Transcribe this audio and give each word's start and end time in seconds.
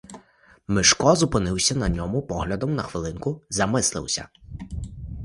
Мишко 0.67 1.15
зупинився 1.15 1.75
на 1.75 1.89
ньому 1.89 2.21
поглядом, 2.21 2.75
на 2.75 2.83
хвилинку 2.83 3.41
замислився. 3.49 4.27